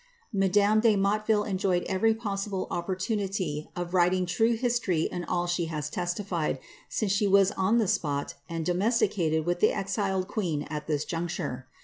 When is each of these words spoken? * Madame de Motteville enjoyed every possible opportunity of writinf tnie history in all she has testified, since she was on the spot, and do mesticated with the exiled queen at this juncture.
* 0.21 0.33
Madame 0.43 0.79
de 0.79 0.95
Motteville 0.97 1.47
enjoyed 1.47 1.83
every 1.83 2.15
possible 2.15 2.65
opportunity 2.71 3.69
of 3.75 3.91
writinf 3.91 4.23
tnie 4.35 4.57
history 4.57 5.01
in 5.03 5.23
all 5.25 5.45
she 5.45 5.65
has 5.65 5.91
testified, 5.91 6.57
since 6.89 7.11
she 7.11 7.27
was 7.27 7.51
on 7.51 7.77
the 7.77 7.87
spot, 7.87 8.33
and 8.49 8.65
do 8.65 8.73
mesticated 8.73 9.45
with 9.45 9.59
the 9.59 9.71
exiled 9.71 10.27
queen 10.27 10.63
at 10.71 10.87
this 10.87 11.05
juncture. 11.05 11.67